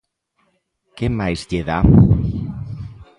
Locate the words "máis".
1.19-1.39